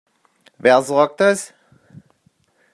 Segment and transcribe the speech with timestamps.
[0.57, 1.53] Wer sagt das?